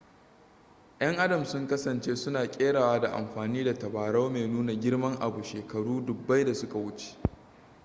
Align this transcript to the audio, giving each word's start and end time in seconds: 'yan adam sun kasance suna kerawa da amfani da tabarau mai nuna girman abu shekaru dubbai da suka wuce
'yan 0.99 1.17
adam 1.19 1.45
sun 1.45 1.67
kasance 1.67 2.15
suna 2.15 2.47
kerawa 2.51 2.99
da 3.01 3.09
amfani 3.13 3.63
da 3.63 3.73
tabarau 3.73 4.29
mai 4.29 4.47
nuna 4.47 4.73
girman 4.75 5.19
abu 5.21 5.43
shekaru 5.43 6.05
dubbai 6.05 6.45
da 6.45 6.53
suka 6.55 6.77
wuce 6.79 7.17